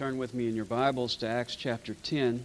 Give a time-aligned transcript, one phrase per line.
[0.00, 2.42] Turn with me in your Bibles to Acts chapter 10.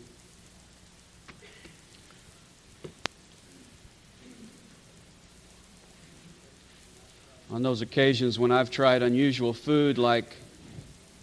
[7.49, 10.35] On those occasions when I've tried unusual food like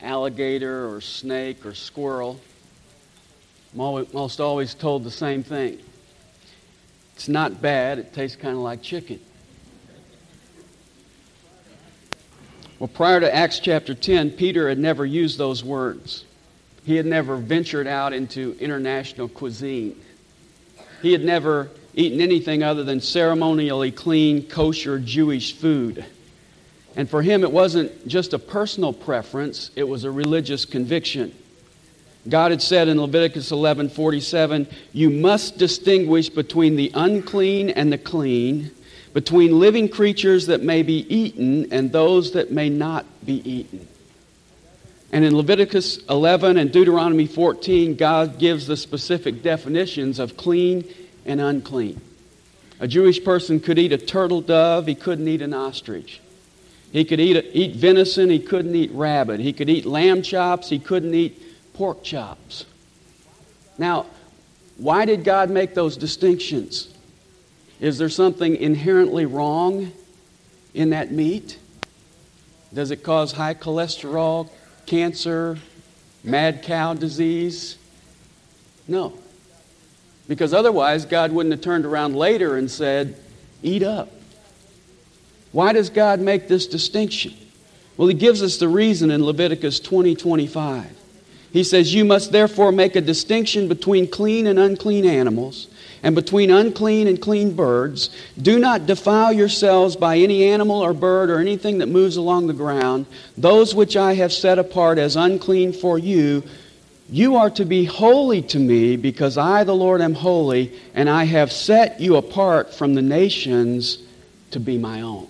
[0.01, 2.41] alligator or snake or squirrel,
[3.75, 5.81] I'm almost always told the same thing.
[7.15, 9.21] It's not bad, it tastes kind of like chicken.
[12.83, 16.25] Well, prior to Acts chapter 10, Peter had never used those words.
[16.85, 19.95] He had never ventured out into international cuisine.
[21.01, 26.05] He had never eaten anything other than ceremonially clean, kosher Jewish food.
[26.97, 31.33] And for him, it wasn't just a personal preference, it was a religious conviction.
[32.29, 38.73] God had said in Leviticus 11:47, "You must distinguish between the unclean and the clean,
[39.13, 43.87] between living creatures that may be eaten and those that may not be eaten.
[45.13, 50.85] And in Leviticus 11 and Deuteronomy 14, God gives the specific definitions of clean
[51.27, 52.01] and unclean.
[52.81, 56.21] A Jewish person could eat a turtle dove, he couldn't eat an ostrich.
[56.93, 59.41] He could eat, eat venison, he couldn't eat rabbit.
[59.41, 61.41] He could eat lamb chops, he couldn't eat
[61.75, 62.65] pork chops.
[63.79, 64.07] Now,
[64.79, 66.92] why did God make those distinctions?
[67.83, 69.91] Is there something inherently wrong
[70.73, 71.59] in that meat?
[72.73, 74.49] Does it cause high cholesterol,
[74.87, 75.59] cancer,
[76.23, 77.77] mad cow disease?
[78.87, 79.15] No.
[80.29, 83.17] Because otherwise, God wouldn't have turned around later and said,
[83.65, 84.13] Eat up.
[85.51, 87.35] Why does God make this distinction?
[87.97, 90.87] Well, He gives us the reason in Leviticus 20 25.
[91.53, 95.67] He says, You must therefore make a distinction between clean and unclean animals
[96.03, 98.11] and between unclean and clean birds.
[98.41, 102.53] Do not defile yourselves by any animal or bird or anything that moves along the
[102.53, 103.07] ground.
[103.39, 106.43] Those which I have set apart as unclean for you,
[107.09, 111.25] you are to be holy to me because I, the Lord, am holy, and I
[111.25, 113.99] have set you apart from the nations
[114.51, 115.29] to be my own.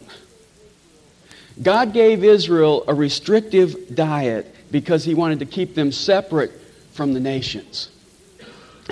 [1.61, 6.53] God gave Israel a restrictive diet because he wanted to keep them separate
[6.93, 7.91] from the nations.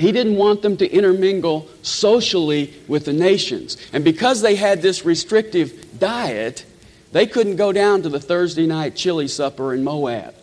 [0.01, 3.77] He didn't want them to intermingle socially with the nations.
[3.93, 6.65] And because they had this restrictive diet,
[7.13, 10.35] they couldn't go down to the Thursday night chili supper in Moab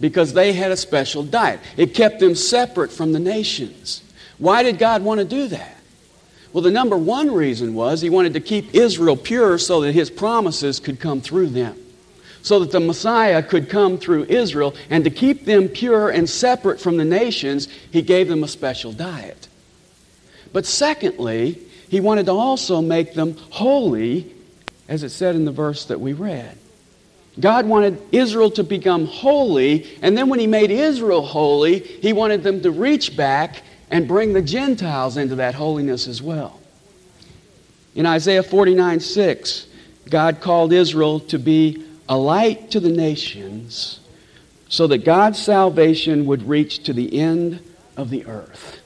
[0.00, 1.60] because they had a special diet.
[1.76, 4.02] It kept them separate from the nations.
[4.38, 5.76] Why did God want to do that?
[6.52, 10.10] Well, the number one reason was he wanted to keep Israel pure so that his
[10.10, 11.83] promises could come through them
[12.44, 14.74] so that the Messiah could come through Israel.
[14.90, 18.92] And to keep them pure and separate from the nations, he gave them a special
[18.92, 19.48] diet.
[20.52, 24.30] But secondly, he wanted to also make them holy,
[24.88, 26.56] as it said in the verse that we read.
[27.40, 32.42] God wanted Israel to become holy, and then when he made Israel holy, he wanted
[32.42, 36.60] them to reach back and bring the Gentiles into that holiness as well.
[37.94, 39.66] In Isaiah 49 6,
[40.10, 44.00] God called Israel to be a light to the nations
[44.68, 47.60] so that God's salvation would reach to the end
[47.96, 48.80] of the earth.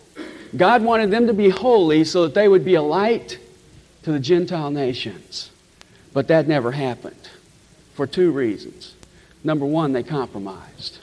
[0.56, 3.38] God wanted them to be holy so that they would be a light
[4.02, 5.50] to the Gentile nations.
[6.12, 7.28] But that never happened
[7.94, 8.94] for two reasons.
[9.44, 10.98] Number one, they compromised.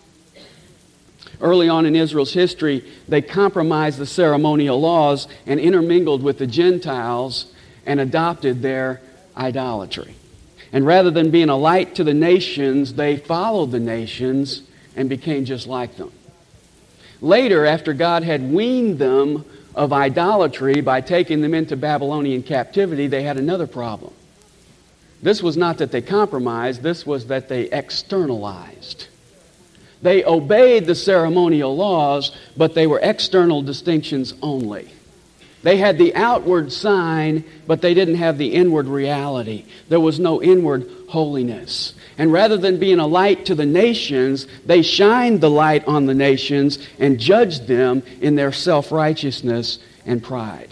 [1.41, 7.51] Early on in Israel's history, they compromised the ceremonial laws and intermingled with the Gentiles
[7.85, 9.01] and adopted their
[9.35, 10.14] idolatry.
[10.75, 14.61] And rather than being a light to the nations, they followed the nations
[14.97, 16.11] and became just like them.
[17.21, 23.23] Later, after God had weaned them of idolatry by taking them into Babylonian captivity, they
[23.23, 24.13] had another problem.
[25.21, 29.07] This was not that they compromised, this was that they externalized.
[30.01, 34.91] They obeyed the ceremonial laws, but they were external distinctions only.
[35.65, 39.65] They had the outward sign, but they didn't have the inward reality.
[39.89, 41.95] There was no inward holiness.
[42.19, 46.13] And rather than being a light to the nations, they shined the light on the
[46.13, 50.69] nations and judged them in their self righteousness and pride.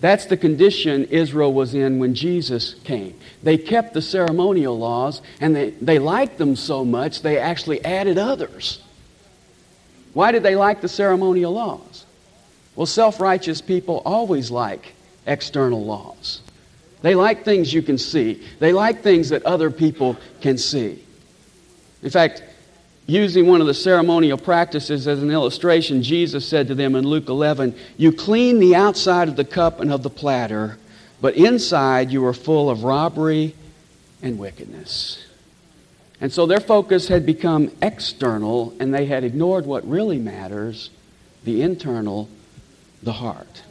[0.00, 3.20] That's the condition Israel was in when Jesus came.
[3.42, 8.16] They kept the ceremonial laws and they, they liked them so much they actually added
[8.16, 8.80] others.
[10.14, 12.06] Why did they like the ceremonial laws?
[12.76, 14.94] Well, self righteous people always like
[15.26, 16.40] external laws.
[17.02, 21.02] They like things you can see, they like things that other people can see.
[22.02, 22.42] In fact,
[23.06, 27.28] using one of the ceremonial practices as an illustration, Jesus said to them in Luke
[27.28, 30.78] 11, You clean the outside of the cup and of the platter,
[31.20, 33.54] but inside you are full of robbery
[34.22, 35.24] and wickedness.
[36.20, 40.90] And so their focus had become external, and they had ignored what really matters
[41.44, 42.28] the internal,
[43.02, 43.62] the heart.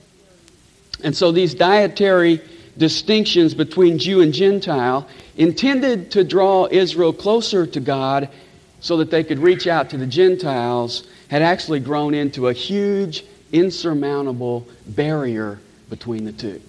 [1.03, 2.41] And so these dietary
[2.77, 5.07] distinctions between Jew and Gentile,
[5.37, 8.29] intended to draw Israel closer to God
[8.79, 13.23] so that they could reach out to the Gentiles, had actually grown into a huge,
[13.51, 16.61] insurmountable barrier between the two.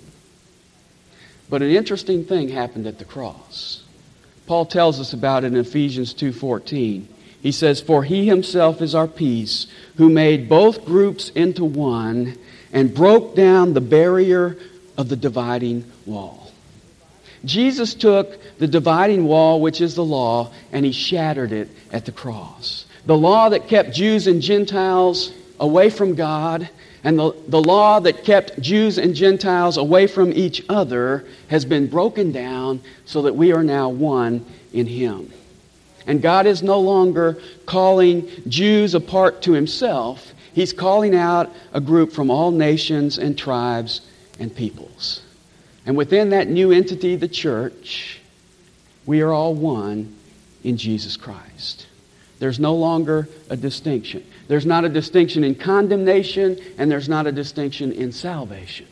[1.48, 3.82] But an interesting thing happened at the cross.
[4.46, 7.06] Paul tells us about it in Ephesians 2:14.
[7.42, 9.66] He says, "For he himself is our peace,
[9.96, 12.38] who made both groups into one
[12.72, 14.56] and broke down the barrier
[14.96, 16.52] of the dividing wall.
[17.44, 22.12] Jesus took the dividing wall, which is the law, and he shattered it at the
[22.12, 22.86] cross.
[23.06, 26.68] The law that kept Jews and Gentiles away from God,
[27.02, 31.88] and the, the law that kept Jews and Gentiles away from each other has been
[31.88, 35.32] broken down so that we are now one in him.
[36.06, 40.34] And God is no longer calling Jews apart to himself.
[40.52, 44.02] He's calling out a group from all nations and tribes
[44.38, 45.22] and peoples.
[45.86, 48.20] And within that new entity, the church,
[49.06, 50.14] we are all one
[50.62, 51.86] in Jesus Christ.
[52.38, 54.24] There's no longer a distinction.
[54.48, 58.86] There's not a distinction in condemnation, and there's not a distinction in salvation.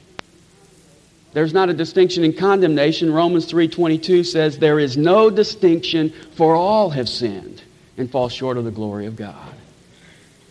[1.32, 3.12] There's not a distinction in condemnation.
[3.12, 7.62] Romans 3:22 says there is no distinction for all have sinned
[7.96, 9.54] and fall short of the glory of God.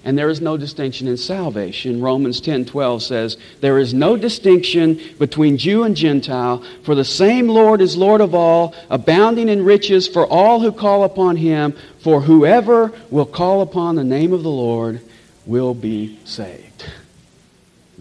[0.05, 1.99] And there is no distinction in salvation.
[1.99, 7.81] Romans 10:12 says, "There is no distinction between Jew and Gentile, for the same Lord
[7.81, 12.93] is Lord of all, abounding in riches for all who call upon him, for whoever
[13.11, 15.01] will call upon the name of the Lord
[15.45, 16.85] will be saved."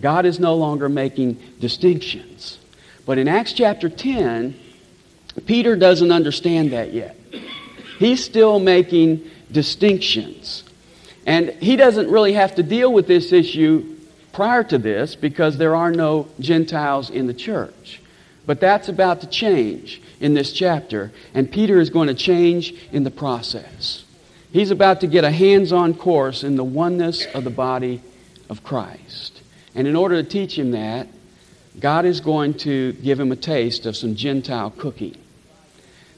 [0.01, 2.58] God is no longer making distinctions.
[3.09, 4.55] But in Acts chapter 10,
[5.47, 7.17] Peter doesn't understand that yet.
[7.99, 10.63] He's still making distinctions.
[11.25, 13.97] And he doesn't really have to deal with this issue
[14.35, 18.03] prior to this because there are no Gentiles in the church.
[18.45, 23.05] But that's about to change in this chapter, and Peter is going to change in
[23.05, 24.05] the process.
[24.53, 28.03] He's about to get a hands on course in the oneness of the body
[28.51, 29.41] of Christ.
[29.75, 31.09] And in order to teach him that,
[31.81, 35.17] God is going to give him a taste of some Gentile cooking.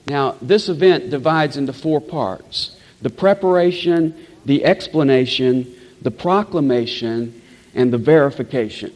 [0.06, 4.14] Now, this event divides into four parts the preparation
[4.44, 7.40] the explanation, the proclamation,
[7.74, 8.92] and the verification.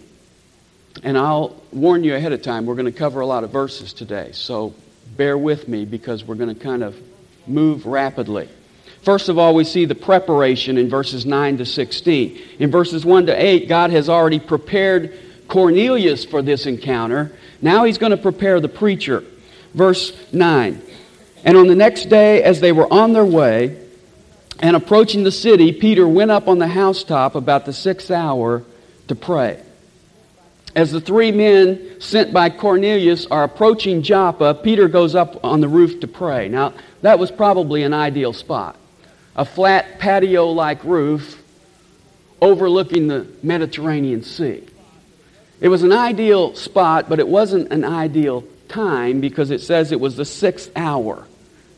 [1.02, 3.92] And I'll warn you ahead of time, we're going to cover a lot of verses
[3.92, 4.30] today.
[4.32, 4.74] So
[5.16, 6.96] bear with me because we're going to kind of
[7.46, 8.48] move rapidly.
[9.02, 12.40] First of all, we see the preparation in verses 9 to 16.
[12.58, 15.18] In verses 1 to 8, God has already prepared
[15.54, 17.30] Cornelius for this encounter.
[17.62, 19.22] Now he's going to prepare the preacher.
[19.72, 20.82] Verse 9.
[21.44, 23.80] And on the next day, as they were on their way,
[24.58, 28.64] and approaching the city, Peter went up on the housetop about the sixth hour
[29.06, 29.62] to pray.
[30.74, 35.68] As the three men sent by Cornelius are approaching Joppa, Peter goes up on the
[35.68, 36.48] roof to pray.
[36.48, 38.76] Now, that was probably an ideal spot.
[39.36, 41.40] A flat patio like roof
[42.40, 44.64] overlooking the Mediterranean Sea.
[45.60, 50.00] It was an ideal spot, but it wasn't an ideal time because it says it
[50.00, 51.26] was the sixth hour.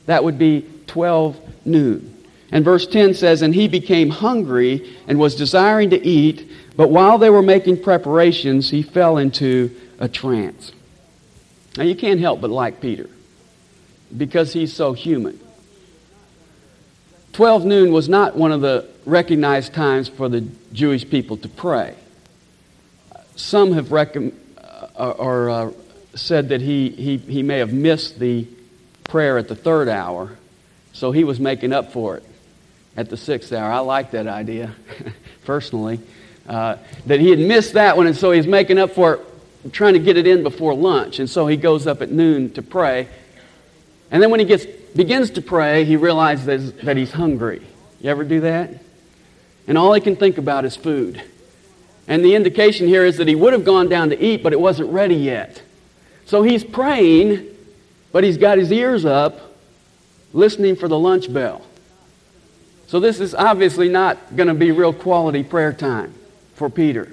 [0.06, 2.12] That would be 12 noon.
[2.50, 7.18] And verse 10 says, And he became hungry and was desiring to eat, but while
[7.18, 10.72] they were making preparations, he fell into a trance.
[11.76, 13.10] Now you can't help but like Peter
[14.16, 15.38] because he's so human.
[17.32, 20.40] 12 noon was not one of the recognized times for the
[20.72, 21.94] Jewish people to pray.
[23.36, 24.34] Some have recom-
[24.96, 25.70] uh, or, uh,
[26.14, 28.46] said that he, he, he may have missed the
[29.04, 30.36] prayer at the third hour,
[30.92, 32.24] so he was making up for it
[32.96, 33.70] at the sixth hour.
[33.70, 34.74] I like that idea,
[35.44, 36.00] personally.
[36.48, 36.76] Uh,
[37.06, 39.98] that he had missed that one, and so he's making up for it, trying to
[39.98, 41.18] get it in before lunch.
[41.18, 43.08] And so he goes up at noon to pray.
[44.10, 47.62] And then when he gets, begins to pray, he realizes that he's hungry.
[48.00, 48.70] You ever do that?
[49.66, 51.20] And all he can think about is food.
[52.08, 54.60] And the indication here is that he would have gone down to eat, but it
[54.60, 55.62] wasn't ready yet.
[56.24, 57.46] So he's praying,
[58.12, 59.54] but he's got his ears up,
[60.32, 61.62] listening for the lunch bell.
[62.86, 66.14] So this is obviously not going to be real quality prayer time
[66.54, 67.12] for Peter.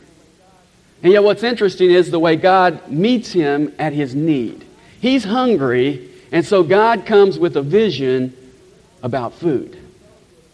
[1.02, 4.66] And yet, what's interesting is the way God meets him at his need.
[5.02, 8.36] He's hungry, and so God comes with a vision
[9.02, 9.78] about food.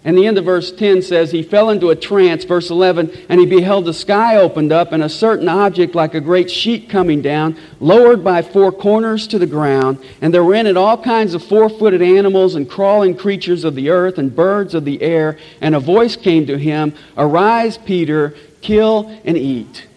[0.05, 3.37] And the end of verse 10 says, He fell into a trance, verse 11, and
[3.37, 7.21] he beheld the sky opened up, and a certain object like a great sheet coming
[7.21, 10.01] down, lowered by four corners to the ground.
[10.21, 13.75] And there were in it all kinds of four footed animals, and crawling creatures of
[13.75, 15.37] the earth, and birds of the air.
[15.59, 19.88] And a voice came to him, Arise, Peter, kill and eat.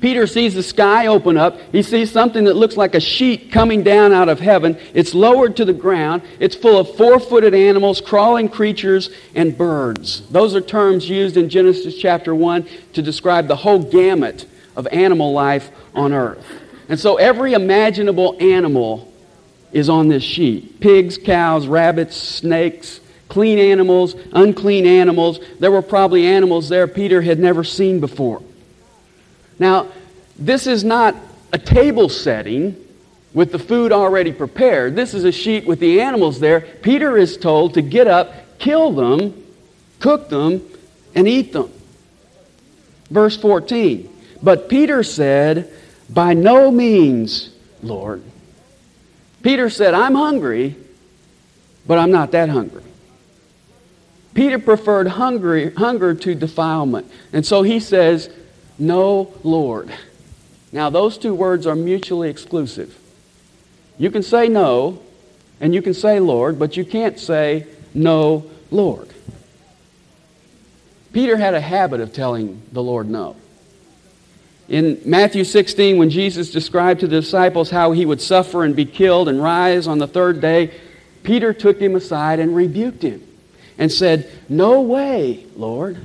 [0.00, 1.58] Peter sees the sky open up.
[1.72, 4.78] He sees something that looks like a sheet coming down out of heaven.
[4.94, 6.22] It's lowered to the ground.
[6.38, 10.22] It's full of four footed animals, crawling creatures, and birds.
[10.30, 15.32] Those are terms used in Genesis chapter 1 to describe the whole gamut of animal
[15.32, 16.44] life on earth.
[16.88, 19.12] And so every imaginable animal
[19.72, 25.40] is on this sheet pigs, cows, rabbits, snakes, clean animals, unclean animals.
[25.58, 28.42] There were probably animals there Peter had never seen before.
[29.58, 29.88] Now,
[30.38, 31.16] this is not
[31.52, 32.76] a table setting
[33.32, 34.96] with the food already prepared.
[34.96, 36.60] This is a sheet with the animals there.
[36.60, 39.44] Peter is told to get up, kill them,
[40.00, 40.62] cook them,
[41.14, 41.70] and eat them.
[43.10, 44.08] Verse 14.
[44.42, 45.72] But Peter said,
[46.10, 47.50] By no means,
[47.82, 48.22] Lord.
[49.42, 50.74] Peter said, I'm hungry,
[51.86, 52.82] but I'm not that hungry.
[54.34, 57.10] Peter preferred hungry, hunger to defilement.
[57.32, 58.28] And so he says,
[58.78, 59.92] no Lord.
[60.72, 62.98] Now, those two words are mutually exclusive.
[63.98, 65.00] You can say no,
[65.60, 69.08] and you can say Lord, but you can't say no Lord.
[71.12, 73.36] Peter had a habit of telling the Lord no.
[74.68, 78.84] In Matthew 16, when Jesus described to the disciples how he would suffer and be
[78.84, 80.72] killed and rise on the third day,
[81.22, 83.26] Peter took him aside and rebuked him
[83.78, 85.98] and said, No way, Lord.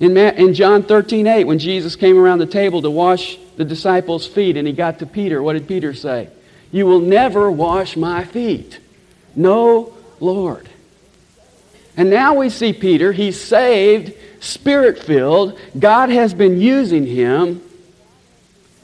[0.00, 4.26] In, in John 13, 8, when Jesus came around the table to wash the disciples'
[4.26, 6.28] feet and he got to Peter, what did Peter say?
[6.70, 8.80] You will never wash my feet.
[9.36, 10.68] No, Lord.
[11.96, 13.12] And now we see Peter.
[13.12, 15.58] He's saved, spirit filled.
[15.78, 17.62] God has been using him,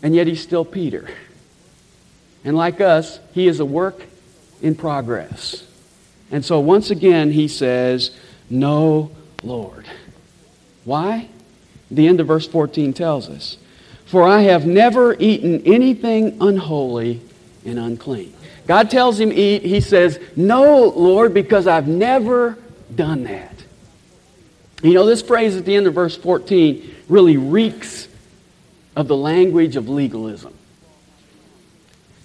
[0.02, 1.08] and yet he's still Peter.
[2.44, 4.02] And like us, he is a work
[4.60, 5.64] in progress.
[6.30, 8.10] And so once again, he says,
[8.50, 9.10] No,
[9.42, 9.86] Lord.
[10.88, 11.28] Why?
[11.90, 13.58] The end of verse 14 tells us.
[14.06, 17.20] For I have never eaten anything unholy
[17.66, 18.32] and unclean.
[18.66, 19.62] God tells him eat.
[19.62, 22.56] He says, No, Lord, because I've never
[22.94, 23.54] done that.
[24.82, 28.08] You know, this phrase at the end of verse 14 really reeks
[28.96, 30.54] of the language of legalism.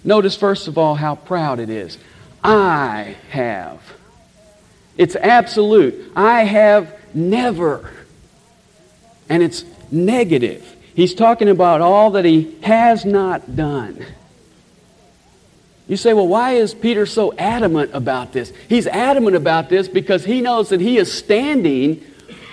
[0.04, 1.98] Notice, first of all, how proud it is.
[2.42, 3.82] I have.
[4.96, 6.12] It's absolute.
[6.16, 7.90] I have never
[9.28, 10.76] and it's negative.
[10.94, 14.04] He's talking about all that he has not done.
[15.88, 18.52] You say, well, why is Peter so adamant about this?
[18.68, 22.02] He's adamant about this because he knows that he is standing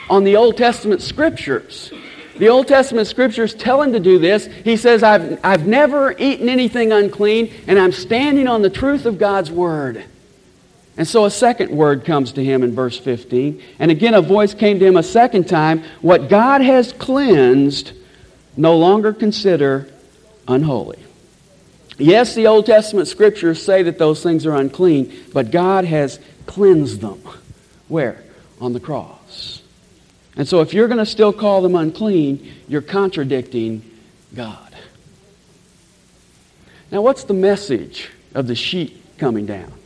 [0.10, 1.94] on the Old Testament scriptures.
[2.38, 4.48] The Old Testament scriptures tell him to do this.
[4.48, 9.18] He says, I've, I've never eaten anything unclean, and I'm standing on the truth of
[9.18, 10.04] God's word.
[11.01, 13.60] And so a second word comes to him in verse 15.
[13.79, 17.93] And again, a voice came to him a second time What God has cleansed,
[18.55, 19.89] no longer consider
[20.48, 21.00] unholy.
[21.98, 27.01] Yes, the Old Testament scriptures say that those things are unclean, but God has cleansed
[27.01, 27.20] them.
[27.88, 28.24] Where?
[28.60, 29.63] On the cross.
[30.36, 33.81] And so if you're going to still call them unclean, you're contradicting
[34.36, 34.75] God.
[36.91, 39.80] Now, what's the message of the sheet coming down?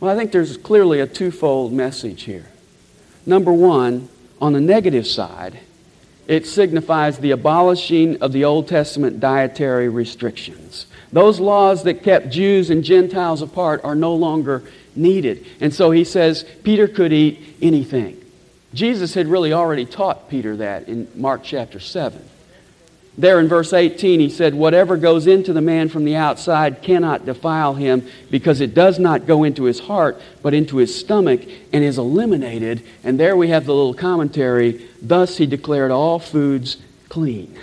[0.00, 2.46] Well, I think there's clearly a twofold message here.
[3.26, 4.08] Number one,
[4.40, 5.60] on the negative side,
[6.26, 10.86] it signifies the abolishing of the Old Testament dietary restrictions.
[11.12, 14.62] Those laws that kept Jews and Gentiles apart are no longer
[14.96, 15.44] needed.
[15.60, 18.16] And so he says Peter could eat anything.
[18.72, 22.24] Jesus had really already taught Peter that in Mark chapter 7.
[23.20, 27.26] There in verse 18, he said, Whatever goes into the man from the outside cannot
[27.26, 31.84] defile him because it does not go into his heart, but into his stomach and
[31.84, 32.82] is eliminated.
[33.04, 34.88] And there we have the little commentary.
[35.02, 36.78] Thus he declared all foods
[37.10, 37.58] clean.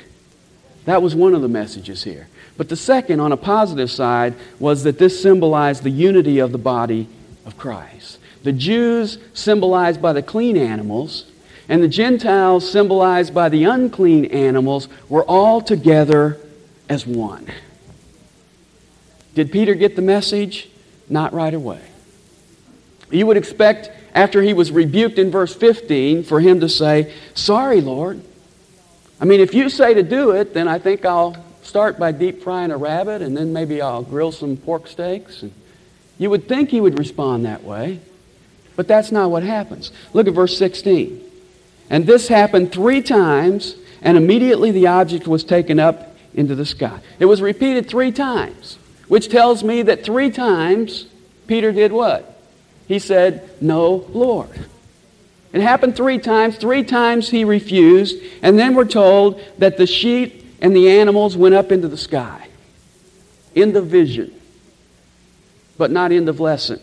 [0.86, 2.28] That was one of the messages here.
[2.56, 6.60] But the second, on a positive side, was that this symbolized the unity of the
[6.60, 7.10] body
[7.48, 8.20] of Christ.
[8.44, 11.26] The Jews, symbolized by the clean animals,
[11.70, 16.38] and the Gentiles, symbolized by the unclean animals, were all together
[16.88, 17.48] as one.
[19.36, 20.70] Did Peter get the message?
[21.10, 21.82] Not right away.
[23.12, 27.82] You would expect, after he was rebuked in verse 15, for him to say, Sorry,
[27.82, 28.22] Lord.
[29.20, 32.44] I mean, if you say to do it, then I think I'll start by deep
[32.44, 35.42] frying a rabbit and then maybe I'll grill some pork steaks.
[35.42, 35.52] And
[36.18, 38.00] you would think he would respond that way.
[38.76, 39.92] But that's not what happens.
[40.14, 41.27] Look at verse 16.
[41.90, 47.00] And this happened three times, and immediately the object was taken up into the sky.
[47.20, 48.78] It was repeated three times,
[49.08, 51.08] which tells me that three times
[51.48, 52.42] Peter did what?
[52.88, 54.50] He said, No, Lord.
[55.54, 56.58] It happened three times.
[56.58, 58.22] Three times he refused.
[58.42, 62.48] And then we're told that the sheep and the animals went up into the sky.
[63.56, 64.40] In the vision,
[65.78, 66.80] but not in the lesson.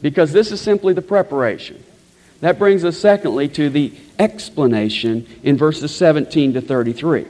[0.00, 1.84] Because this is simply the preparation.
[2.44, 7.24] That brings us, secondly, to the explanation in verses 17 to 33.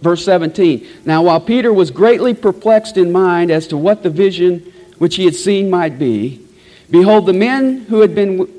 [0.00, 4.72] Verse 17 Now, while Peter was greatly perplexed in mind as to what the vision
[4.98, 6.44] which he had seen might be,
[6.90, 8.52] behold, the men who had been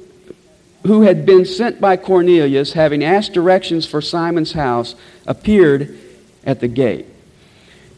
[0.84, 4.96] who had been sent by Cornelius, having asked directions for Simon's house,
[5.28, 6.00] appeared
[6.46, 7.06] at the gate.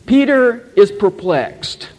[0.08, 1.90] Peter is perplexed,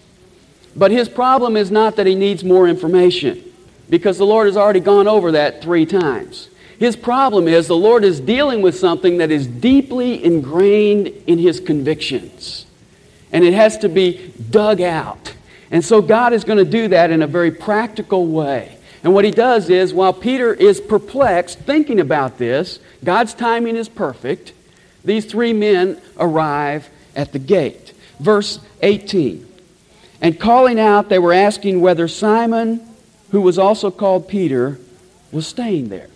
[0.74, 3.51] but his problem is not that he needs more information,
[3.88, 6.48] because the Lord has already gone over that three times.
[6.78, 11.60] His problem is the Lord is dealing with something that is deeply ingrained in his
[11.60, 12.66] convictions,
[13.30, 15.34] and it has to be dug out.
[15.70, 18.76] And so God is going to do that in a very practical way.
[19.04, 23.88] And what he does is, while Peter is perplexed thinking about this, God's timing is
[23.88, 24.52] perfect.
[25.04, 27.92] These three men arrive at the gate.
[28.20, 29.48] Verse 18.
[30.20, 32.80] And calling out, they were asking whether Simon,
[33.32, 34.78] who was also called Peter,
[35.32, 36.08] was staying there.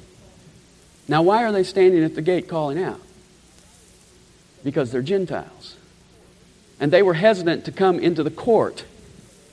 [1.08, 3.00] Now, why are they standing at the gate calling out?
[4.62, 5.76] Because they're Gentiles.
[6.78, 8.84] And they were hesitant to come into the court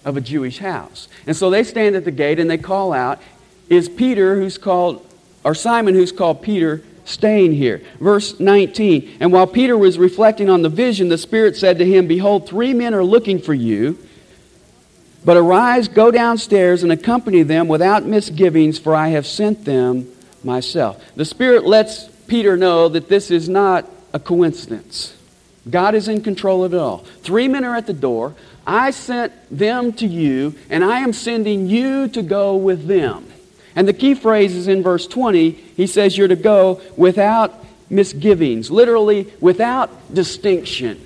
[0.03, 1.07] of a Jewish house.
[1.25, 3.21] And so they stand at the gate and they call out,
[3.69, 5.05] Is Peter, who's called,
[5.45, 7.81] or Simon, who's called Peter, staying here?
[8.01, 12.07] Verse 19 And while Peter was reflecting on the vision, the Spirit said to him,
[12.07, 13.97] Behold, three men are looking for you.
[15.25, 20.07] But arise, go downstairs, and accompany them without misgivings, for I have sent them
[20.43, 21.01] myself.
[21.15, 25.15] The Spirit lets Peter know that this is not a coincidence.
[25.69, 26.99] God is in control of it all.
[27.21, 28.35] Three men are at the door.
[28.67, 33.25] I sent them to you, and I am sending you to go with them.
[33.75, 35.51] And the key phrase is in verse 20.
[35.51, 41.05] He says, You're to go without misgivings, literally, without distinction.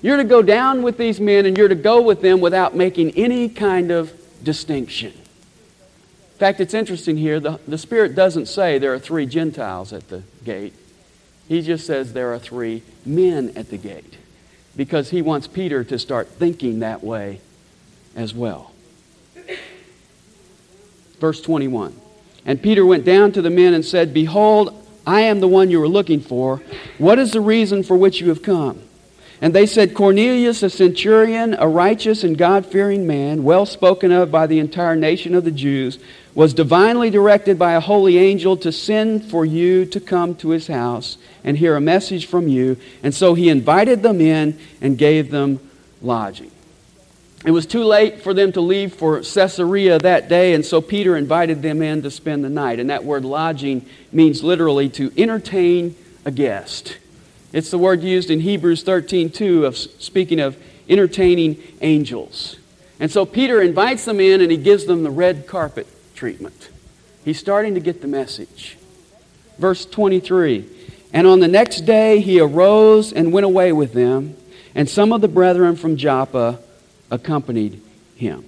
[0.00, 3.10] You're to go down with these men, and you're to go with them without making
[3.12, 5.12] any kind of distinction.
[5.12, 7.40] In fact, it's interesting here.
[7.40, 10.72] The, the Spirit doesn't say there are three Gentiles at the gate,
[11.48, 14.16] He just says there are three men at the gate
[14.76, 17.40] because he wants Peter to start thinking that way
[18.14, 18.72] as well.
[21.18, 21.94] Verse 21
[22.46, 24.72] And Peter went down to the men and said, Behold,
[25.04, 26.62] I am the one you were looking for.
[26.98, 28.80] What is the reason for which you have come?
[29.40, 34.32] And they said, Cornelius, a centurion, a righteous and God fearing man, well spoken of
[34.32, 35.98] by the entire nation of the Jews,
[36.34, 40.66] was divinely directed by a holy angel to send for you to come to his
[40.66, 42.76] house and hear a message from you.
[43.02, 45.60] And so he invited them in and gave them
[46.02, 46.50] lodging.
[47.44, 51.16] It was too late for them to leave for Caesarea that day, and so Peter
[51.16, 52.80] invited them in to spend the night.
[52.80, 56.98] And that word lodging means literally to entertain a guest.
[57.52, 60.56] It's the word used in Hebrews 13 2 of speaking of
[60.88, 62.56] entertaining angels.
[63.00, 66.70] And so Peter invites them in and he gives them the red carpet treatment.
[67.24, 68.76] He's starting to get the message.
[69.58, 70.68] Verse 23
[71.12, 74.36] And on the next day he arose and went away with them,
[74.74, 76.58] and some of the brethren from Joppa
[77.10, 77.80] accompanied
[78.16, 78.44] him.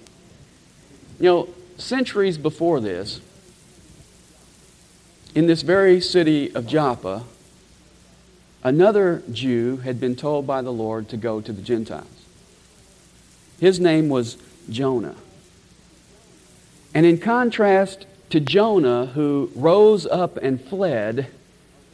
[1.19, 3.21] You know, centuries before this,
[5.35, 7.25] in this very city of Joppa,
[8.63, 12.07] another Jew had been told by the Lord to go to the Gentiles.
[13.59, 14.37] His name was
[14.69, 15.17] Jonah.
[16.95, 21.27] And in contrast to Jonah, who rose up and fled,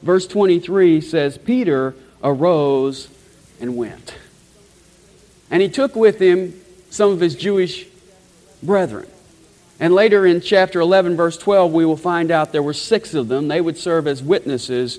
[0.03, 3.09] verse 23 says, Peter arose
[3.61, 4.15] and went.
[5.51, 7.87] And he took with him some of his Jewish
[8.63, 9.07] brethren.
[9.79, 13.29] And later in chapter 11, verse 12, we will find out there were six of
[13.29, 13.49] them.
[13.49, 14.99] They would serve as witnesses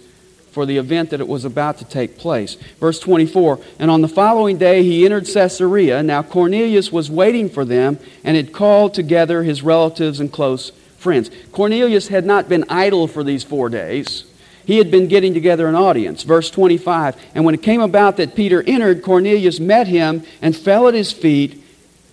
[0.57, 2.55] for the event that it was about to take place.
[2.79, 6.01] Verse 24 And on the following day he entered Caesarea.
[6.01, 11.29] Now Cornelius was waiting for them and had called together his relatives and close friends.
[11.51, 14.23] Cornelius had not been idle for these four days.
[14.65, 16.23] He had been getting together an audience.
[16.23, 20.87] Verse 25 And when it came about that Peter entered, Cornelius met him and fell
[20.87, 21.63] at his feet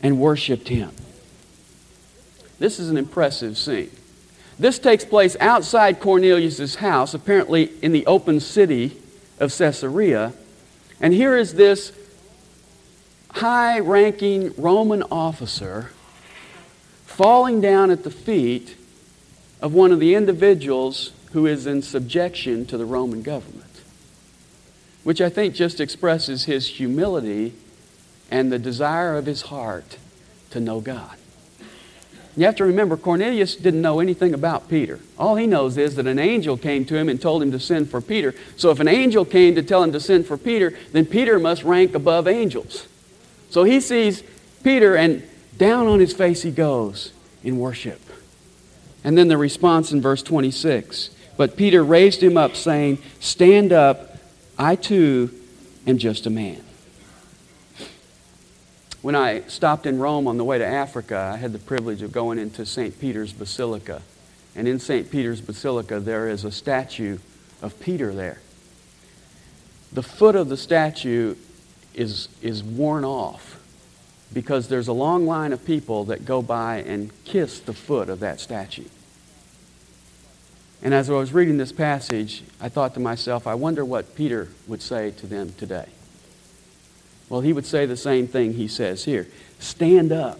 [0.02, 0.90] and worshiped him.
[2.58, 3.90] This is an impressive scene.
[4.58, 8.96] This takes place outside Cornelius' house, apparently in the open city
[9.38, 10.32] of Caesarea.
[11.00, 11.92] And here is this
[13.30, 15.90] high ranking Roman officer
[17.04, 18.76] falling down at the feet
[19.60, 23.82] of one of the individuals who is in subjection to the Roman government,
[25.02, 27.54] which I think just expresses his humility
[28.30, 29.98] and the desire of his heart
[30.50, 31.16] to know God.
[32.36, 34.98] You have to remember, Cornelius didn't know anything about Peter.
[35.18, 37.90] All he knows is that an angel came to him and told him to send
[37.90, 38.34] for Peter.
[38.56, 41.62] So if an angel came to tell him to send for Peter, then Peter must
[41.62, 42.88] rank above angels.
[43.50, 44.24] So he sees
[44.64, 45.22] Peter, and
[45.58, 47.12] down on his face he goes
[47.44, 48.00] in worship.
[49.04, 54.18] And then the response in verse 26 But Peter raised him up, saying, Stand up,
[54.58, 55.30] I too
[55.86, 56.64] am just a man.
[59.04, 62.10] When I stopped in Rome on the way to Africa, I had the privilege of
[62.10, 62.98] going into St.
[62.98, 64.00] Peter's Basilica.
[64.56, 65.10] And in St.
[65.10, 67.18] Peter's Basilica, there is a statue
[67.60, 68.40] of Peter there.
[69.92, 71.34] The foot of the statue
[71.92, 73.60] is, is worn off
[74.32, 78.20] because there's a long line of people that go by and kiss the foot of
[78.20, 78.88] that statue.
[80.82, 84.48] And as I was reading this passage, I thought to myself, I wonder what Peter
[84.66, 85.88] would say to them today.
[87.28, 89.26] Well, he would say the same thing he says here
[89.58, 90.38] Stand up.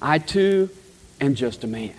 [0.00, 0.70] I too
[1.20, 1.94] am just a man.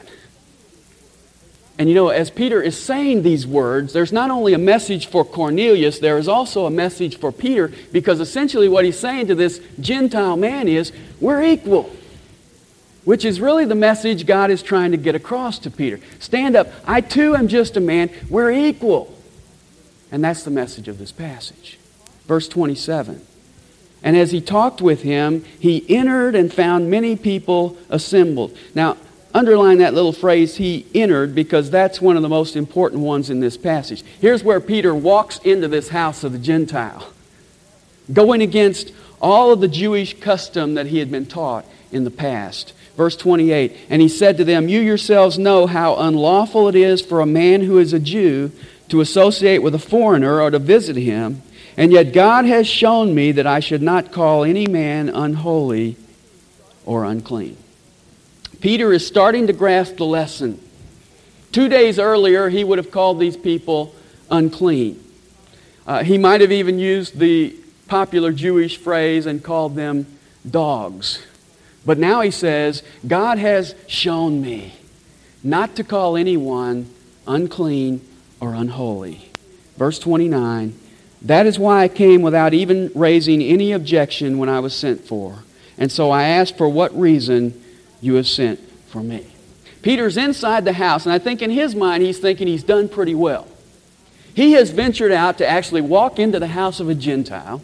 [1.78, 5.24] And you know, as Peter is saying these words, there's not only a message for
[5.24, 9.62] Cornelius, there is also a message for Peter, because essentially what he's saying to this
[9.80, 10.91] Gentile man is,
[11.22, 11.89] we're equal.
[13.06, 16.02] Which is really the message God is trying to get across to Peter.
[16.19, 16.67] Stand up.
[16.86, 18.10] I too am just a man.
[18.30, 19.17] We're equal.
[20.12, 21.80] And that's the message of this passage.
[22.28, 23.26] Verse 27.
[24.03, 28.57] And as he talked with him, he entered and found many people assembled.
[28.73, 28.97] Now,
[29.33, 33.39] underline that little phrase, he entered, because that's one of the most important ones in
[33.39, 34.03] this passage.
[34.21, 37.12] Here's where Peter walks into this house of the Gentile,
[38.12, 42.73] going against all of the Jewish custom that he had been taught in the past.
[42.95, 47.21] Verse 28 And he said to them, You yourselves know how unlawful it is for
[47.21, 48.51] a man who is a Jew
[48.89, 51.41] to associate with a foreigner or to visit him.
[51.80, 55.96] And yet God has shown me that I should not call any man unholy
[56.86, 57.56] or unclean.
[58.60, 60.60] Peter is starting to grasp the lesson.
[61.54, 63.96] Two days earlier, he would have called these people
[64.30, 65.02] unclean.
[65.88, 67.56] Uh, he might have even used the
[67.88, 70.06] popular Jewish phrase and called them
[70.52, 71.26] dogs.
[71.86, 74.74] But now he says, God has shown me
[75.46, 76.94] not to call anyone
[77.26, 78.06] unclean
[78.42, 79.32] or unholy.
[79.78, 80.78] Verse 29
[81.21, 85.39] that is why I came without even raising any objection when I was sent for.
[85.77, 87.62] And so I asked for what reason
[88.01, 89.27] you have sent for me.
[89.82, 93.15] Peter's inside the house, and I think in his mind he's thinking he's done pretty
[93.15, 93.47] well.
[94.34, 97.62] He has ventured out to actually walk into the house of a Gentile.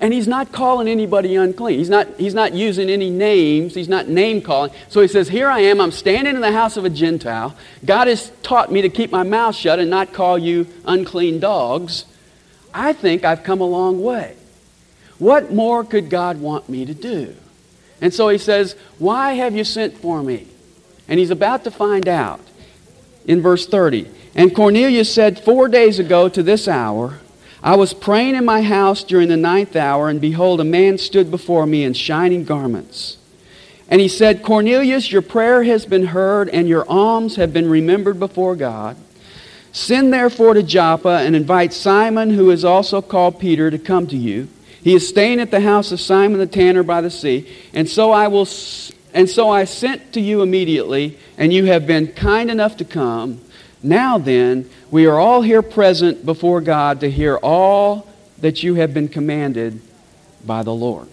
[0.00, 1.78] And he's not calling anybody unclean.
[1.78, 3.74] He's not, he's not using any names.
[3.74, 4.70] He's not name calling.
[4.88, 5.80] So he says, Here I am.
[5.80, 7.56] I'm standing in the house of a Gentile.
[7.84, 12.04] God has taught me to keep my mouth shut and not call you unclean dogs.
[12.72, 14.36] I think I've come a long way.
[15.18, 17.34] What more could God want me to do?
[18.00, 20.46] And so he says, Why have you sent for me?
[21.08, 22.40] And he's about to find out
[23.26, 24.08] in verse 30.
[24.36, 27.18] And Cornelius said, Four days ago to this hour,
[27.62, 31.30] I was praying in my house during the ninth hour, and behold, a man stood
[31.30, 33.18] before me in shining garments.
[33.88, 38.20] And he said, Cornelius, your prayer has been heard, and your alms have been remembered
[38.20, 38.96] before God.
[39.72, 44.16] Send therefore to Joppa and invite Simon, who is also called Peter, to come to
[44.16, 44.48] you.
[44.82, 47.48] He is staying at the house of Simon the tanner by the sea.
[47.72, 48.48] And so I will
[49.14, 53.40] and so I sent to you immediately, and you have been kind enough to come.
[53.82, 58.94] Now then, we are all here present before God to hear all that you have
[58.94, 59.80] been commanded
[60.44, 61.08] by the Lord.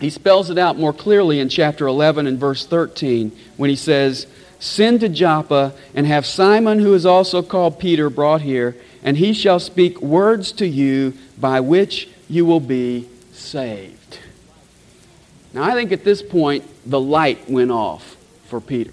[0.00, 4.26] He spells it out more clearly in chapter 11 and verse 13 when he says,
[4.58, 9.32] Send to Joppa and have Simon, who is also called Peter, brought here, and he
[9.32, 14.18] shall speak words to you by which you will be saved.
[15.52, 18.92] Now, I think at this point, the light went off for Peter.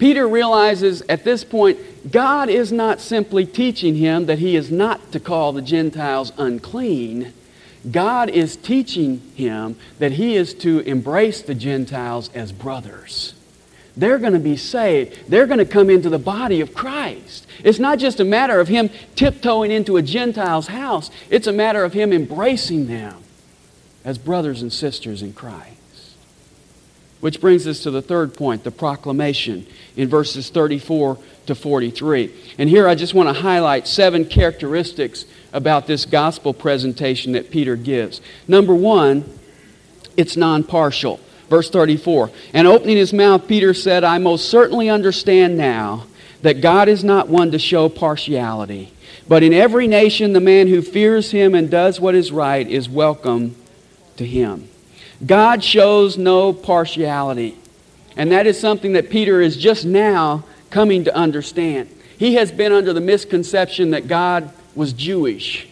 [0.00, 1.78] Peter realizes at this point,
[2.10, 7.34] God is not simply teaching him that he is not to call the Gentiles unclean.
[7.90, 13.34] God is teaching him that he is to embrace the Gentiles as brothers.
[13.94, 15.28] They're going to be saved.
[15.28, 17.46] They're going to come into the body of Christ.
[17.62, 21.84] It's not just a matter of him tiptoeing into a Gentile's house, it's a matter
[21.84, 23.22] of him embracing them
[24.02, 25.79] as brothers and sisters in Christ.
[27.20, 32.32] Which brings us to the third point, the proclamation in verses 34 to 43.
[32.58, 37.76] And here I just want to highlight seven characteristics about this gospel presentation that Peter
[37.76, 38.20] gives.
[38.48, 39.24] Number one,
[40.16, 41.20] it's non partial.
[41.48, 46.06] Verse 34 And opening his mouth, Peter said, I most certainly understand now
[46.42, 48.92] that God is not one to show partiality.
[49.28, 52.88] But in every nation, the man who fears him and does what is right is
[52.88, 53.56] welcome
[54.16, 54.68] to him.
[55.24, 57.56] God shows no partiality.
[58.16, 61.88] And that is something that Peter is just now coming to understand.
[62.18, 65.68] He has been under the misconception that God was Jewish.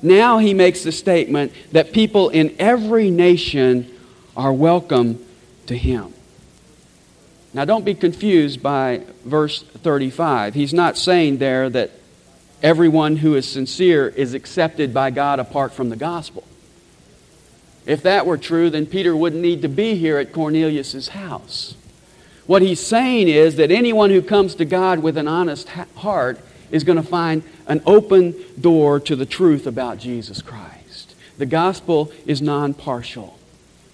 [0.00, 3.90] Now he makes the statement that people in every nation
[4.36, 5.24] are welcome
[5.66, 6.12] to him.
[7.54, 10.54] Now, don't be confused by verse 35.
[10.54, 11.90] He's not saying there that
[12.62, 16.44] everyone who is sincere is accepted by God apart from the gospel.
[17.86, 21.74] If that were true, then Peter wouldn't need to be here at Cornelius' house.
[22.46, 26.40] What he's saying is that anyone who comes to God with an honest heart
[26.70, 31.14] is going to find an open door to the truth about Jesus Christ.
[31.38, 33.38] The gospel is non partial.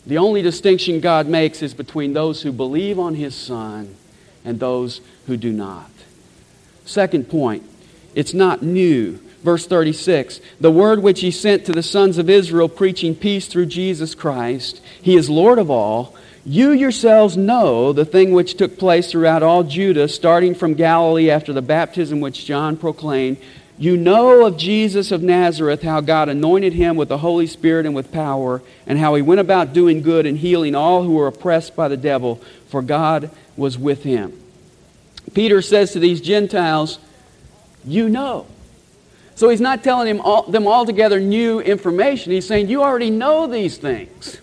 [0.07, 3.94] The only distinction God makes is between those who believe on His Son
[4.44, 5.90] and those who do not.
[6.87, 7.62] Second point,
[8.14, 9.20] it's not new.
[9.42, 13.66] Verse 36 The word which He sent to the sons of Israel, preaching peace through
[13.66, 16.14] Jesus Christ, He is Lord of all.
[16.44, 21.53] You yourselves know the thing which took place throughout all Judah, starting from Galilee after
[21.53, 23.37] the baptism which John proclaimed
[23.79, 27.94] you know of Jesus of Nazareth, how God anointed him with the Holy Spirit and
[27.94, 31.77] with power, and how he went about doing good and healing all who were oppressed
[31.77, 34.37] by the devil, for God was with him.
[35.33, 36.98] Peter says to these Gentiles,
[37.85, 38.46] You know.
[39.38, 42.33] So he's not telling them, all, them altogether new information.
[42.33, 44.38] He's saying, You already know these things.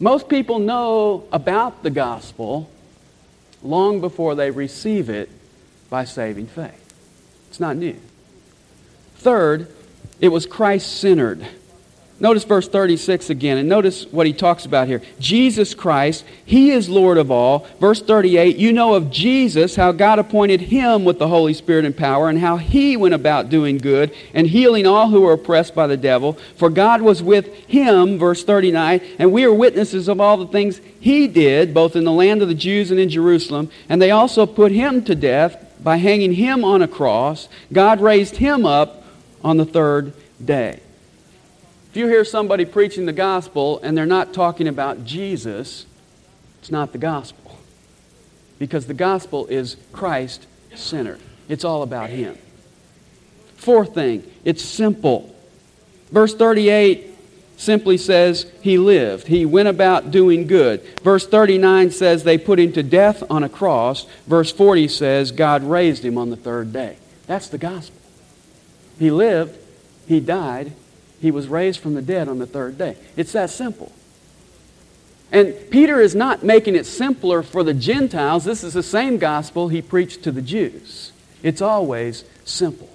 [0.00, 2.70] Most people know about the gospel
[3.62, 5.28] long before they receive it
[5.90, 6.94] by saving faith.
[7.48, 8.00] It's not new.
[9.16, 9.70] Third,
[10.20, 11.46] it was Christ centered.
[12.20, 15.00] Notice verse 36 again, and notice what he talks about here.
[15.20, 17.68] Jesus Christ, He is Lord of all.
[17.78, 21.96] Verse 38, you know of Jesus, how God appointed Him with the Holy Spirit and
[21.96, 25.86] power, and how He went about doing good and healing all who were oppressed by
[25.86, 26.32] the devil.
[26.56, 30.80] For God was with Him, verse 39, and we are witnesses of all the things
[30.98, 33.70] He did, both in the land of the Jews and in Jerusalem.
[33.88, 37.48] And they also put Him to death by hanging Him on a cross.
[37.72, 39.04] God raised Him up
[39.44, 40.12] on the third
[40.44, 40.80] day.
[41.98, 45.84] You hear somebody preaching the gospel and they're not talking about Jesus,
[46.60, 47.58] it's not the gospel.
[48.56, 52.38] Because the gospel is Christ centered, it's all about Him.
[53.56, 55.34] Fourth thing, it's simple.
[56.12, 57.16] Verse 38
[57.56, 59.26] simply says he lived.
[59.26, 60.84] He went about doing good.
[61.02, 64.06] Verse 39 says they put him to death on a cross.
[64.28, 66.96] Verse 40 says God raised him on the third day.
[67.26, 68.00] That's the gospel.
[69.00, 69.58] He lived,
[70.06, 70.72] he died,
[71.20, 72.96] he was raised from the dead on the third day.
[73.16, 73.92] It's that simple.
[75.30, 78.44] And Peter is not making it simpler for the Gentiles.
[78.44, 81.12] This is the same gospel he preached to the Jews.
[81.42, 82.88] It's always simple.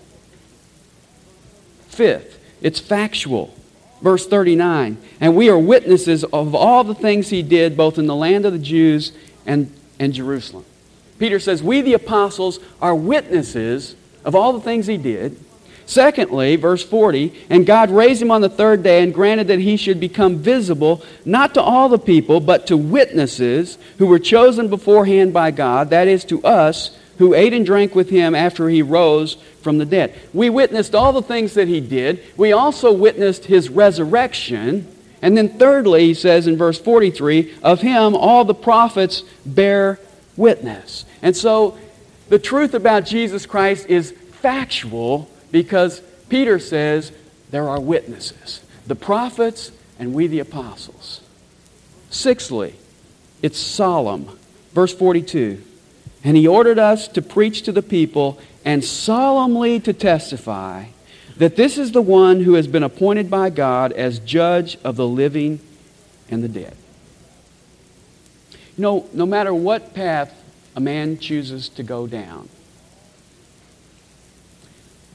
[1.87, 3.53] Fifth, it's factual.
[4.01, 8.15] Verse 39 And we are witnesses of all the things he did, both in the
[8.15, 9.11] land of the Jews
[9.45, 10.65] and, and Jerusalem.
[11.19, 15.37] Peter says, We, the apostles, are witnesses of all the things he did
[15.85, 19.77] Secondly, verse 40, and God raised him on the third day and granted that he
[19.77, 25.33] should become visible, not to all the people, but to witnesses who were chosen beforehand
[25.33, 29.35] by God, that is, to us who ate and drank with him after he rose
[29.61, 30.13] from the dead.
[30.33, 32.23] We witnessed all the things that he did.
[32.37, 34.87] We also witnessed his resurrection.
[35.21, 39.99] And then, thirdly, he says in verse 43, of him all the prophets bear
[40.35, 41.05] witness.
[41.21, 41.77] And so,
[42.29, 47.13] the truth about Jesus Christ is factual because Peter says
[47.51, 51.21] there are witnesses the prophets and we the apostles.
[52.09, 52.75] Sixthly,
[53.41, 54.37] it's solemn.
[54.73, 55.61] Verse 42
[56.25, 60.87] And he ordered us to preach to the people and solemnly to testify
[61.37, 65.07] that this is the one who has been appointed by God as judge of the
[65.07, 65.59] living
[66.29, 66.75] and the dead.
[68.75, 70.33] You know, no matter what path
[70.75, 72.49] a man chooses to go down,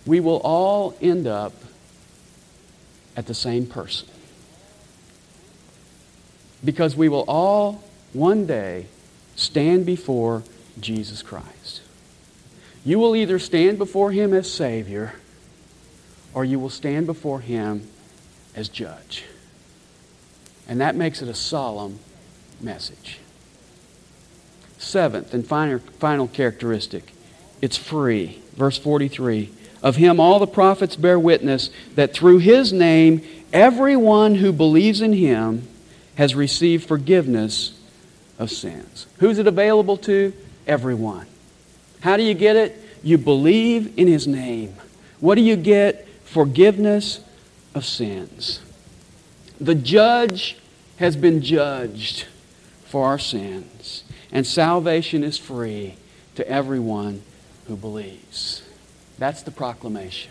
[0.08, 1.52] we will all end up
[3.14, 4.08] at the same person.
[6.64, 8.86] Because we will all one day
[9.36, 10.42] stand before
[10.80, 11.82] Jesus Christ.
[12.86, 15.12] You will either stand before him as Savior
[16.32, 17.86] or you will stand before him
[18.56, 19.24] as judge.
[20.66, 21.98] And that makes it a solemn
[22.62, 23.18] message.
[24.78, 27.12] Seventh and final, final characteristic
[27.60, 28.40] it's free.
[28.56, 29.50] Verse 43
[29.82, 35.12] of him, all the prophets bear witness that through his name, everyone who believes in
[35.12, 35.66] him
[36.16, 37.78] has received forgiveness
[38.38, 39.06] of sins.
[39.18, 40.32] Who's it available to?
[40.66, 41.26] Everyone.
[42.00, 42.80] How do you get it?
[43.02, 44.74] You believe in his name.
[45.20, 46.06] What do you get?
[46.24, 47.20] Forgiveness
[47.74, 48.60] of sins.
[49.60, 50.56] The judge
[50.98, 52.26] has been judged
[52.84, 55.96] for our sins, and salvation is free
[56.34, 57.22] to everyone
[57.66, 58.62] who believes.
[59.18, 60.30] That's the proclamation.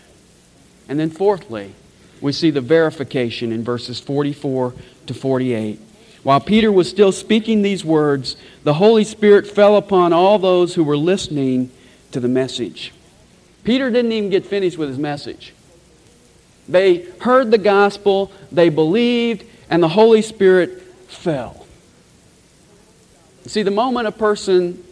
[0.88, 1.74] And then, fourthly,
[2.20, 4.74] we see the verification in verses 44
[5.06, 5.80] to 48.
[6.22, 10.82] While Peter was still speaking these words, the Holy Spirit fell upon all those who
[10.82, 11.70] were listening
[12.10, 12.92] to the message.
[13.64, 15.52] Peter didn't even get finished with his message.
[16.68, 21.66] They heard the gospel, they believed, and the Holy Spirit fell.
[23.46, 24.82] See, the moment a person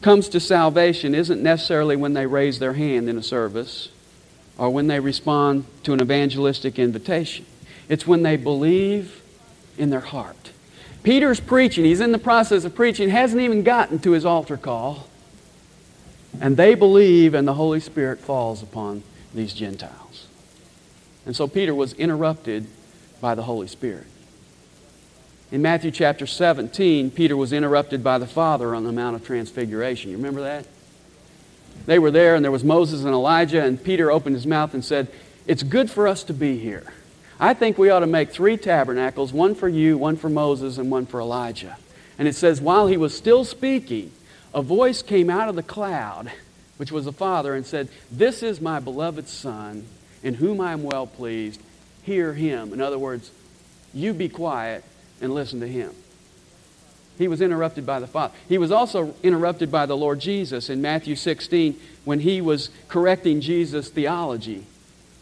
[0.00, 3.88] comes to salvation isn't necessarily when they raise their hand in a service
[4.56, 7.46] or when they respond to an evangelistic invitation.
[7.88, 9.22] It's when they believe
[9.76, 10.52] in their heart.
[11.02, 15.08] Peter's preaching, he's in the process of preaching, hasn't even gotten to his altar call.
[16.40, 19.02] And they believe, and the Holy Spirit falls upon
[19.34, 20.26] these Gentiles.
[21.24, 22.66] And so Peter was interrupted
[23.20, 24.06] by the Holy Spirit.
[25.50, 30.10] In Matthew chapter 17, Peter was interrupted by the Father on the Mount of Transfiguration.
[30.10, 30.66] You remember that?
[31.86, 34.84] They were there, and there was Moses and Elijah, and Peter opened his mouth and
[34.84, 35.08] said,
[35.46, 36.92] It's good for us to be here.
[37.40, 40.90] I think we ought to make three tabernacles one for you, one for Moses, and
[40.90, 41.78] one for Elijah.
[42.18, 44.12] And it says, While he was still speaking,
[44.52, 46.30] a voice came out of the cloud,
[46.76, 49.86] which was the Father, and said, This is my beloved Son,
[50.22, 51.62] in whom I am well pleased.
[52.02, 52.74] Hear him.
[52.74, 53.30] In other words,
[53.94, 54.84] you be quiet
[55.20, 55.94] and listen to him.
[57.18, 58.32] He was interrupted by the Father.
[58.48, 63.40] He was also interrupted by the Lord Jesus in Matthew 16 when he was correcting
[63.40, 64.64] Jesus' theology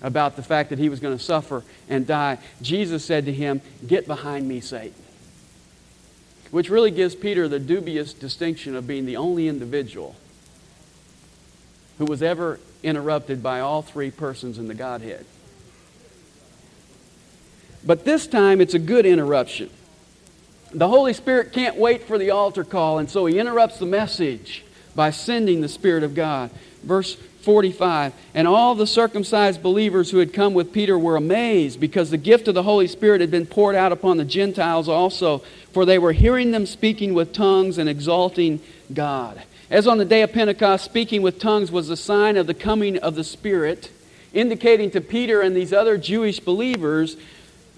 [0.02, 2.38] about the fact that he was going to suffer and die.
[2.60, 5.02] Jesus said to him, Get behind me, Satan.
[6.50, 10.16] Which really gives Peter the dubious distinction of being the only individual
[11.98, 15.24] who was ever interrupted by all three persons in the Godhead.
[17.84, 19.70] But this time it's a good interruption.
[20.76, 24.62] The Holy Spirit can't wait for the altar call, and so he interrupts the message
[24.94, 26.50] by sending the Spirit of God.
[26.82, 32.10] Verse 45 And all the circumcised believers who had come with Peter were amazed because
[32.10, 35.38] the gift of the Holy Spirit had been poured out upon the Gentiles also,
[35.72, 38.60] for they were hearing them speaking with tongues and exalting
[38.92, 39.42] God.
[39.70, 42.98] As on the day of Pentecost, speaking with tongues was a sign of the coming
[42.98, 43.90] of the Spirit,
[44.34, 47.16] indicating to Peter and these other Jewish believers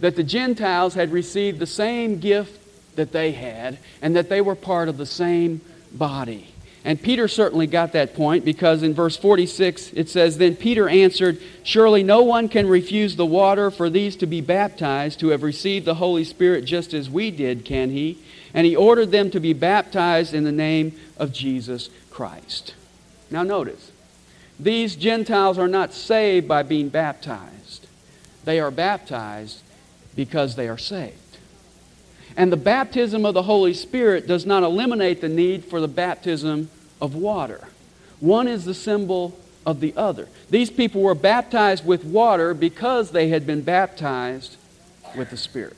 [0.01, 2.65] that the Gentiles had received the same gift
[2.99, 6.53] that they had and that they were part of the same body.
[6.85, 11.41] And Peter certainly got that point because in verse 46 it says, Then Peter answered,
[11.63, 15.87] Surely no one can refuse the water for these to be baptized who have received
[15.87, 18.19] the Holy Spirit just as we did, can he?
[18.55, 22.75] And he ordered them to be baptized in the name of Jesus Christ.
[23.31, 23.93] Now notice,
[24.59, 27.87] these Gentiles are not saved by being baptized,
[28.45, 29.63] they are baptized
[30.17, 31.28] because they are saved.
[32.38, 36.70] And the baptism of the Holy Spirit does not eliminate the need for the baptism
[37.01, 37.66] of water.
[38.20, 40.29] One is the symbol of the other.
[40.48, 44.57] These people were baptized with water because they had been baptized
[45.16, 45.77] with the Spirit.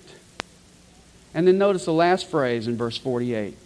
[1.33, 3.57] And then notice the last phrase in verse 48.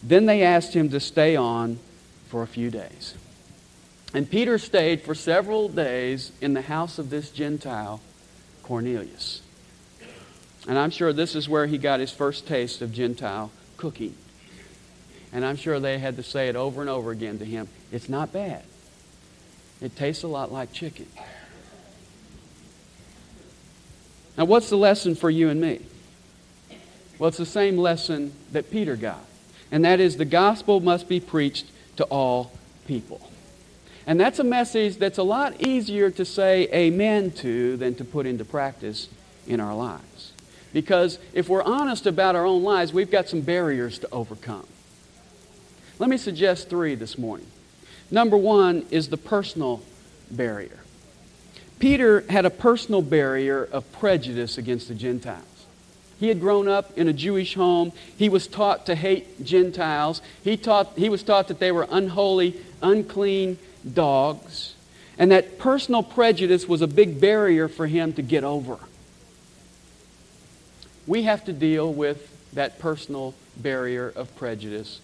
[0.00, 1.80] Then they asked him to stay on
[2.28, 3.14] for a few days.
[4.14, 8.00] And Peter stayed for several days in the house of this Gentile,
[8.62, 9.42] Cornelius.
[10.66, 14.14] And I'm sure this is where he got his first taste of Gentile cooking.
[15.32, 17.68] And I'm sure they had to say it over and over again to him.
[17.92, 18.62] It's not bad.
[19.80, 21.06] It tastes a lot like chicken.
[24.36, 25.80] Now, what's the lesson for you and me?
[27.18, 29.24] Well, it's the same lesson that Peter got.
[29.70, 32.52] And that is the gospel must be preached to all
[32.86, 33.30] people.
[34.06, 38.26] And that's a message that's a lot easier to say amen to than to put
[38.26, 39.08] into practice
[39.46, 40.15] in our lives.
[40.76, 44.66] Because if we're honest about our own lives, we've got some barriers to overcome.
[45.98, 47.46] Let me suggest three this morning.
[48.10, 49.80] Number one is the personal
[50.30, 50.80] barrier.
[51.78, 55.46] Peter had a personal barrier of prejudice against the Gentiles.
[56.20, 57.92] He had grown up in a Jewish home.
[58.18, 60.20] He was taught to hate Gentiles.
[60.44, 63.56] He, taught, he was taught that they were unholy, unclean
[63.94, 64.74] dogs.
[65.16, 68.78] And that personal prejudice was a big barrier for him to get over.
[71.06, 75.00] We have to deal with that personal barrier of prejudice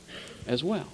[0.47, 0.89] as well.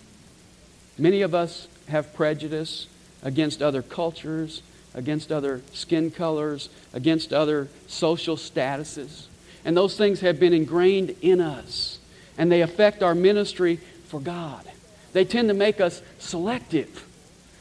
[0.99, 2.89] Many of us have prejudice
[3.23, 4.63] against other cultures,
[4.95, 9.27] against other skin colors, against other social statuses.
[9.65, 11.99] and those things have been ingrained in us.
[12.39, 14.65] And they affect our ministry for God.
[15.13, 17.07] They tend to make us selective.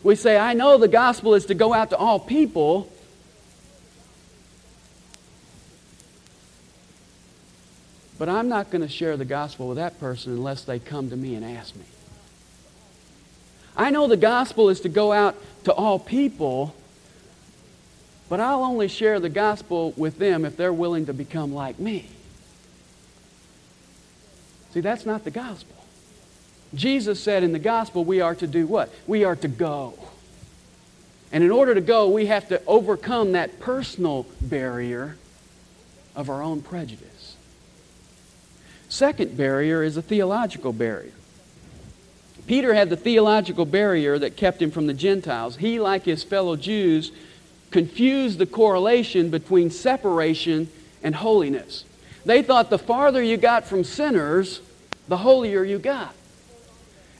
[0.03, 2.91] We say, I know the gospel is to go out to all people,
[8.17, 11.15] but I'm not going to share the gospel with that person unless they come to
[11.15, 11.85] me and ask me.
[13.75, 16.75] I know the gospel is to go out to all people,
[18.27, 22.09] but I'll only share the gospel with them if they're willing to become like me.
[24.73, 25.75] See, that's not the gospel.
[26.73, 28.93] Jesus said in the gospel we are to do what?
[29.05, 29.93] We are to go.
[31.31, 35.17] And in order to go, we have to overcome that personal barrier
[36.15, 37.16] of our own prejudice.
[38.97, 41.11] Second barrier is a theological barrier.
[42.47, 45.57] Peter had the theological barrier that kept him from the Gentiles.
[45.57, 47.11] He, like his fellow Jews,
[47.69, 50.67] confused the correlation between separation
[51.03, 51.85] and holiness.
[52.25, 54.61] They thought the farther you got from sinners,
[55.07, 56.15] the holier you got.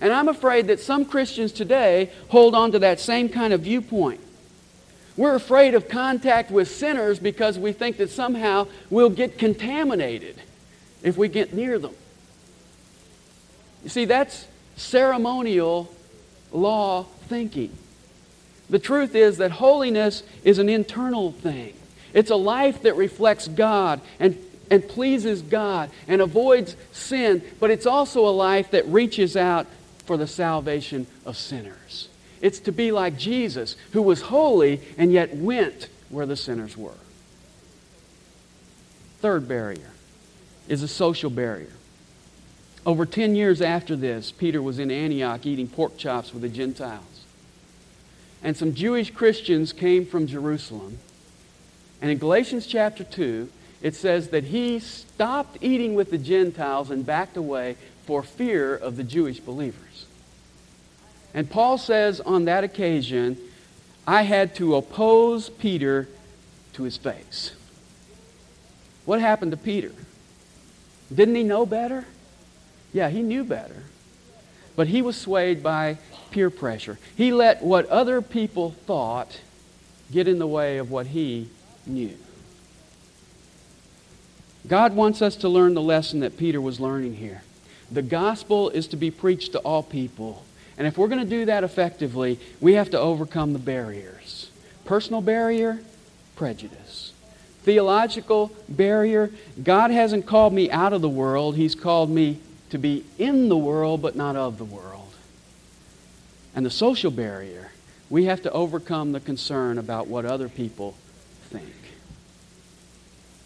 [0.02, 4.22] And I'm afraid that some Christians today hold on to that same kind of viewpoint.
[5.16, 10.42] We're afraid of contact with sinners because we think that somehow we'll get contaminated
[11.04, 11.94] if we get near them.
[13.84, 15.94] You see, that's ceremonial
[16.52, 17.72] law thinking.
[18.70, 21.74] The truth is that holiness is an internal thing.
[22.14, 24.38] It's a life that reflects God and,
[24.70, 29.68] and pleases God and avoids sin, but it's also a life that reaches out
[30.06, 32.10] for the salvation of sinners.
[32.42, 36.92] It's to be like Jesus, who was holy and yet went where the sinners were.
[39.20, 39.92] Third barrier
[40.68, 41.72] is a social barrier.
[42.86, 47.26] Over 10 years after this, Peter was in Antioch eating pork chops with the Gentiles.
[48.44, 51.00] And some Jewish Christians came from Jerusalem.
[52.02, 53.50] And in Galatians chapter 2,
[53.82, 58.96] it says that he stopped eating with the Gentiles and backed away for fear of
[58.96, 60.06] the Jewish believers.
[61.34, 63.38] And Paul says on that occasion,
[64.08, 66.08] I had to oppose Peter
[66.74, 67.54] to his face.
[69.06, 69.92] What happened to Peter?
[71.14, 72.06] Didn't he know better?
[72.94, 73.84] Yeah, he knew better.
[74.76, 75.98] But he was swayed by
[76.32, 77.00] peer pressure.
[77.16, 79.40] He let what other people thought
[80.12, 81.50] get in the way of what he
[81.86, 82.16] knew.
[84.68, 87.42] God wants us to learn the lesson that Peter was learning here.
[87.92, 90.44] The gospel is to be preached to all people.
[90.78, 94.52] And if we're going to do that effectively, we have to overcome the barriers
[94.86, 95.80] personal barrier,
[96.38, 96.87] prejudice.
[97.68, 99.30] Theological barrier,
[99.62, 102.40] God hasn't called me out of the world, He's called me
[102.70, 105.14] to be in the world, but not of the world.
[106.56, 107.72] And the social barrier,
[108.10, 110.96] we have to overcome the concern about what other people
[111.50, 111.74] think.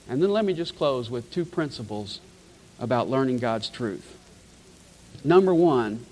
[0.08, 2.20] And then let me just close with two principles
[2.80, 4.16] about learning God's truth.
[5.24, 6.06] Number one,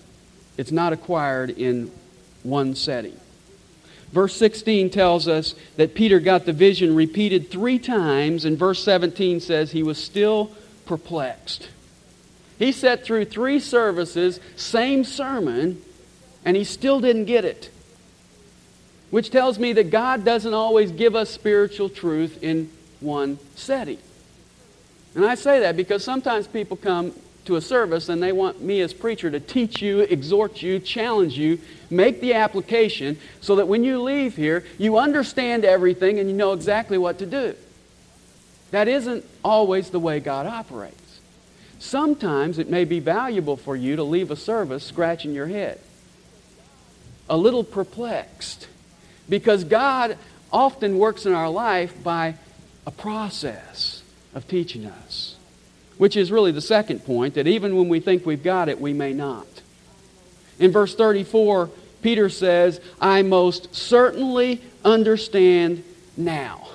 [0.58, 1.92] it's not acquired in
[2.42, 3.20] one setting.
[4.12, 9.40] Verse 16 tells us that Peter got the vision repeated three times, and verse 17
[9.40, 10.52] says he was still
[10.86, 11.70] perplexed.
[12.58, 15.82] He sat through three services, same sermon,
[16.44, 17.70] and he still didn't get it.
[19.12, 24.00] Which tells me that God doesn't always give us spiritual truth in one setting.
[25.16, 27.14] And I say that because sometimes people come
[27.50, 31.36] to a service and they want me as preacher to teach you, exhort you, challenge
[31.36, 36.36] you, make the application so that when you leave here, you understand everything and you
[36.36, 37.56] know exactly what to do.
[38.70, 41.20] That isn't always the way God operates.
[41.80, 45.80] Sometimes it may be valuable for you to leave a service scratching your head,
[47.28, 48.68] a little perplexed,
[49.28, 50.20] because God
[50.54, 52.36] often works in our life by
[52.86, 54.04] a process
[54.36, 55.36] of teaching us,
[56.00, 58.94] which is really the second point that even when we think we've got it, we
[58.94, 59.46] may not.
[60.58, 61.70] In verse 34,
[62.02, 65.84] Peter says, I most certainly understand
[66.16, 66.70] now.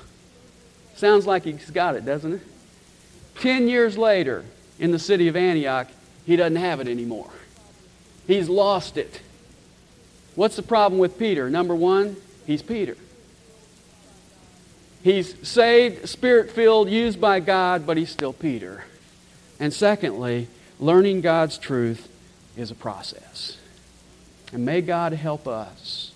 [0.96, 2.40] Sounds like he's got it, doesn't it?
[3.40, 4.44] Ten years later,
[4.78, 5.88] in the city of Antioch,
[6.26, 7.30] he doesn't have it anymore.
[8.26, 9.22] He's lost it.
[10.34, 11.48] What's the problem with Peter?
[11.48, 12.16] Number one,
[12.46, 12.98] he's Peter.
[15.02, 18.84] He's saved, spirit filled, used by God, but he's still Peter.
[19.58, 20.48] And secondly,
[20.78, 22.08] learning God's truth
[22.56, 23.56] is a process.
[24.52, 26.12] And may God help us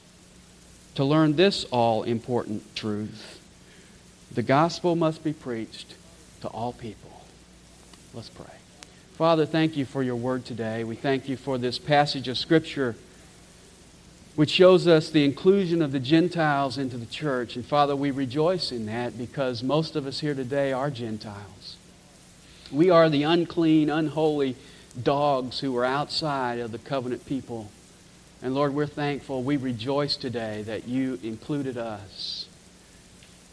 [0.94, 3.40] to learn this all important truth.
[4.32, 5.94] The gospel must be preached
[6.40, 7.22] to all people.
[8.14, 8.46] Let's pray.
[9.14, 10.84] Father, thank you for your word today.
[10.84, 12.94] We thank you for this passage of Scripture
[14.38, 17.56] which shows us the inclusion of the Gentiles into the church.
[17.56, 21.77] And Father, we rejoice in that because most of us here today are Gentiles.
[22.70, 24.56] We are the unclean, unholy
[25.02, 27.70] dogs who are outside of the covenant people.
[28.42, 29.42] And Lord, we're thankful.
[29.42, 32.46] We rejoice today that you included us.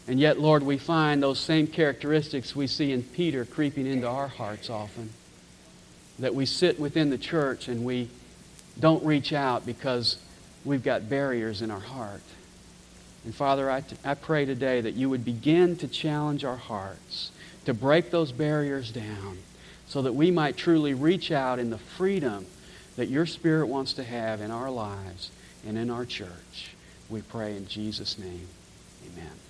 [0.08, 4.28] And yet, Lord, we find those same characteristics we see in Peter creeping into our
[4.28, 5.10] hearts often.
[6.18, 8.08] That we sit within the church and we
[8.78, 10.18] don't reach out because
[10.64, 12.22] we've got barriers in our heart.
[13.24, 17.32] And Father, I, t- I pray today that you would begin to challenge our hearts,
[17.66, 19.38] to break those barriers down,
[19.88, 22.46] so that we might truly reach out in the freedom
[22.96, 25.30] that your Spirit wants to have in our lives
[25.66, 26.70] and in our church.
[27.08, 28.48] We pray in Jesus' name.
[29.12, 29.45] Amen.